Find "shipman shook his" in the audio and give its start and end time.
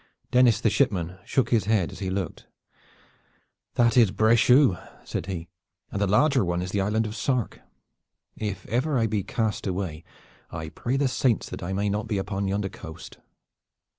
0.71-1.65